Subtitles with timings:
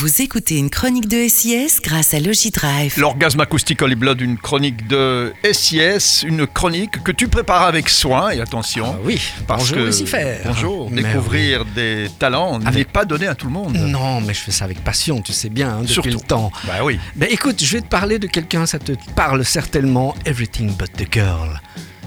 [0.00, 2.98] Vous écoutez une chronique de SIS grâce à Logidrive.
[2.98, 8.30] L'orgasme acoustique Holy Blood, une chronique de SIS, une chronique que tu prépares avec soin
[8.30, 8.94] et attention.
[8.96, 10.36] Ah oui, parce bonjour que Lucifer.
[10.46, 13.74] bonjour, Mais découvrir des talents n'est Avec- pas donné à tout le monde.
[13.76, 16.08] Non, mais je fais ça avec passion, tu sais bien, hein, depuis Surtout.
[16.08, 16.50] le temps.
[16.66, 16.98] Bah oui.
[17.16, 21.12] Ben écoute, je vais te parler de quelqu'un, ça te parle certainement, Everything But The
[21.12, 21.60] Girl.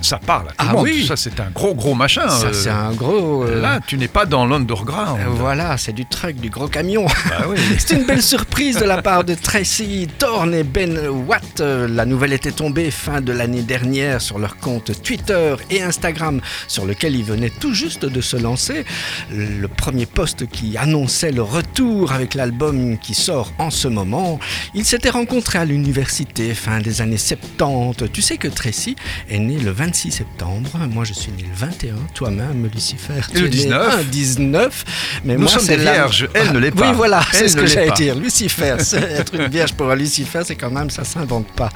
[0.04, 0.84] Ça parle à tout Ah le monde.
[0.84, 1.06] oui.
[1.08, 2.28] Ça, c'est un gros, gros machin.
[2.30, 3.44] Ça, euh, c'est un gros...
[3.46, 5.20] euh, Là, tu n'es pas dans l'underground.
[5.20, 7.06] euh, voilà, c'est du truck, du gros camion.
[7.30, 7.58] Bah oui.
[7.80, 11.62] C'est une belle surprise de la part de Tracy Thorne et Ben Watt.
[11.62, 16.86] La nouvelle était tombée fin de l'année dernière sur leur compte Twitter et Instagram, sur
[16.86, 18.84] lequel ils venaient tout juste de se lancer.
[19.32, 24.38] Le premier post qui annonçait le retour avec l'album qui sort en ce moment.
[24.76, 28.12] Ils s'étaient rencontrés à l'université fin des années 70.
[28.12, 28.96] Tu sais que Tracy
[29.30, 30.70] est née le 26 septembre.
[30.92, 31.94] Moi, je suis né le 21.
[32.16, 33.14] Toi-même, Lucifer.
[33.36, 33.96] Et le tu es né 19.
[34.00, 34.86] un 19.
[35.24, 36.28] Mais Nous moi, sommes des vierges.
[36.34, 36.90] Elle ne l'est pas.
[36.90, 38.16] Oui, voilà, c'est ce que j'allais dire.
[38.16, 41.70] Lucifer, être une vierge pour un Lucifer, c'est quand même, ça s'invente pas.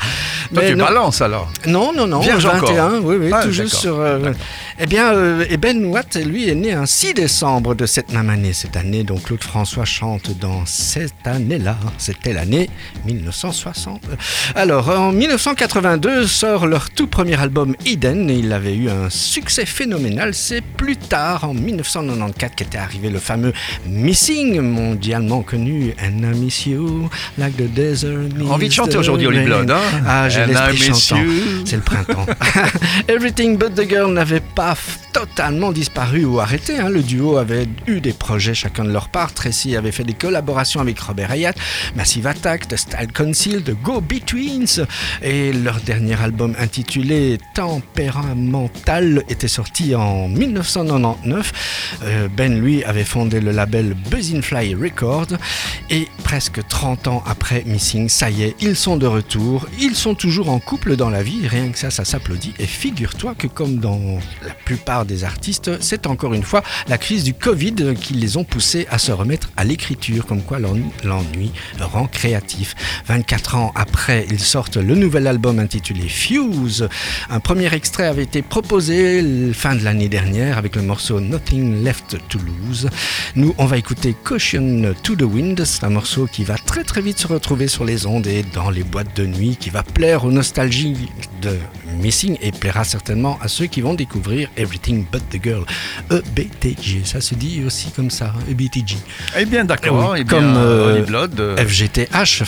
[0.52, 1.52] Toi, tu non, balances alors.
[1.68, 3.06] non, non, non, Vierge 21, encore.
[3.06, 3.68] oui, oui, Ah, d'accord.
[3.80, 4.00] sur...
[4.00, 4.32] euh,
[4.80, 8.32] eh bien, euh, et Ben Watt, lui, est né un 6 décembre de cette même
[8.32, 8.54] année.
[8.54, 11.78] Cette année, donc Claude François chante dans cette année-là.
[12.00, 12.70] C'était l'année
[13.06, 14.02] 1960.
[14.56, 17.76] Alors, en 1982 sort leur tout premier album
[18.16, 20.34] Et il avait eu un succès phénoménal.
[20.34, 23.52] C'est plus tard, en 1994, qu'était arrivé le fameux
[23.86, 25.94] Missing, mondialement connu.
[26.02, 29.44] And I miss you, like the desert Envie de chanter the aujourd'hui, rain.
[29.46, 29.72] Blood.
[29.72, 29.82] Hein?
[30.08, 30.92] Ah, j'ai l'esprit.
[31.66, 32.26] C'est le printemps.
[33.08, 34.76] Everything But The Girl n'avait pas
[35.14, 36.78] totalement disparu ou arrêté.
[36.80, 36.90] hein.
[36.90, 39.34] Le duo avait eu des projets chacun de leur part.
[39.34, 41.54] Tracy avait fait des collaborations avec Robert Hayat,
[41.96, 44.86] Massive Attack, The Style Council, The Go Betweens.
[45.24, 47.38] Et leur dernier album intitulé
[47.98, 51.98] Tempéramental était sorti en 1999.
[52.04, 55.30] Euh, ben, lui, avait fondé le label Buzzin' Fly Records.
[55.90, 59.68] Et presque 30 ans après Missing, ça y est, ils sont de retour.
[59.80, 62.54] Ils sont toujours en couple dans la vie, rien que ça, ça s'applaudit.
[62.60, 64.00] Et figure-toi que comme dans
[64.46, 68.44] la plupart des artistes, c'est encore une fois la crise du Covid qui les ont
[68.44, 72.76] poussés à se remettre à l'écriture, comme quoi l'en- l'ennui rend créatif.
[73.08, 76.88] 24 ans après, ils sortent le nouvel album intitulé Fuse.
[77.32, 82.18] Un premier extrait avait été proposé fin de l'année dernière avec le morceau Nothing Left
[82.28, 82.90] to Lose.
[83.36, 85.64] Nous, on va écouter Caution to the Wind.
[85.66, 88.70] C'est un morceau qui va très très vite se retrouver sur les ondes et dans
[88.70, 91.10] les boîtes de nuit, qui va plaire aux nostalgiques
[91.42, 91.58] de
[92.00, 95.64] Missing et plaira certainement à ceux qui vont découvrir Everything But the Girl.
[96.12, 98.98] EBTG, ça se dit aussi comme ça, hein, EBTG.
[99.38, 100.12] Eh bien, d'accord.
[100.12, 101.40] Oui, eh bien, comme, euh, Holy Blood.
[101.40, 102.44] euh, FGTH,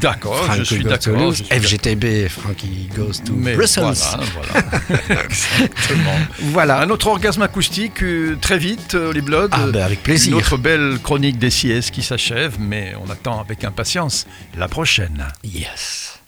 [0.00, 1.32] D'accord, je suis d'accord.
[1.34, 3.82] FGTB, Frankie Goes to Mais Brussels.
[3.84, 5.22] Voilà, voilà.
[5.24, 6.18] Exactement.
[6.52, 6.80] Voilà.
[6.80, 9.50] Un autre orgasme acoustique, euh, très vite, euh, Holy Blood.
[9.52, 10.32] Ah, ben, avec plaisir.
[10.32, 14.26] Une autre belle chronique des CS qui s'achève, mais on attend avec impatience
[14.56, 15.26] la prochaine.
[15.44, 16.20] Yes.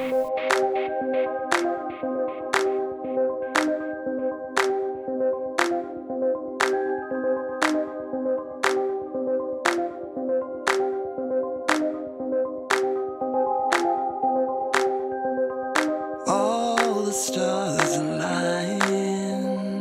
[17.16, 19.80] Stars align,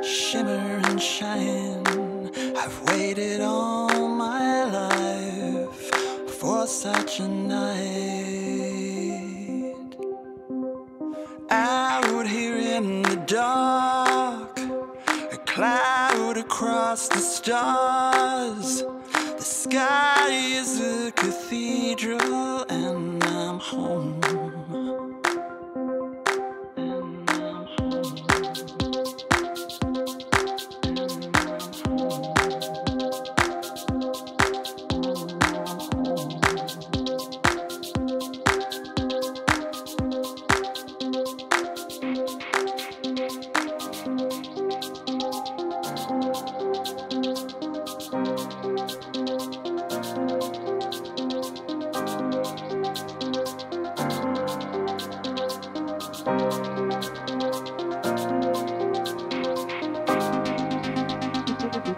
[0.00, 2.30] shimmer and shine.
[2.56, 5.90] I've waited all my life
[6.38, 7.74] for such a night.
[11.50, 14.56] Out here in the dark,
[15.32, 18.84] a cloud across the stars.
[19.12, 25.23] The sky is a cathedral, and I'm home.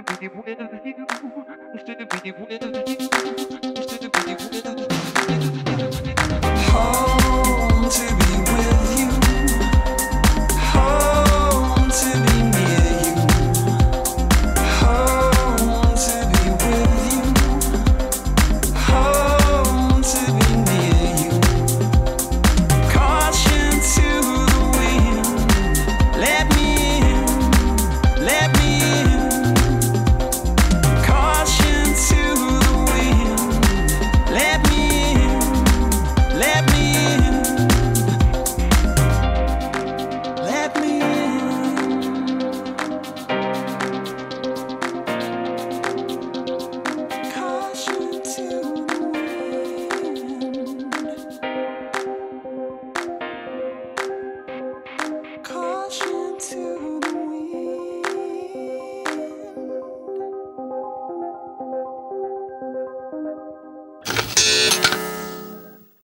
[0.00, 3.09] the pretty boy, the pretty boy, the.